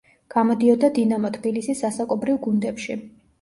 [0.35, 2.99] გამოდიოდა „დინამო თბილისის“ ასაკობრივ გუნდებში.